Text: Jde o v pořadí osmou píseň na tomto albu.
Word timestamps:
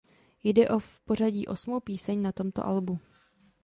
Jde 0.43 0.69
o 0.69 0.79
v 0.79 0.99
pořadí 0.99 1.45
osmou 1.47 1.79
píseň 1.79 2.21
na 2.21 2.31
tomto 2.31 2.65
albu. 2.65 2.99